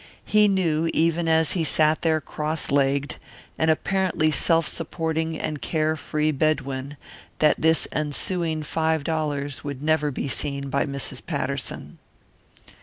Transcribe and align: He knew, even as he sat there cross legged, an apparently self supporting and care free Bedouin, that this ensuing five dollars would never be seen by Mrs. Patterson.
He 0.25 0.47
knew, 0.47 0.89
even 0.95 1.27
as 1.27 1.51
he 1.51 1.63
sat 1.63 2.01
there 2.01 2.19
cross 2.19 2.71
legged, 2.71 3.17
an 3.59 3.69
apparently 3.69 4.31
self 4.31 4.67
supporting 4.67 5.39
and 5.39 5.61
care 5.61 5.95
free 5.95 6.31
Bedouin, 6.31 6.97
that 7.37 7.61
this 7.61 7.87
ensuing 7.91 8.63
five 8.63 9.03
dollars 9.03 9.63
would 9.63 9.83
never 9.83 10.09
be 10.09 10.27
seen 10.27 10.71
by 10.71 10.87
Mrs. 10.87 11.23
Patterson. 11.23 11.99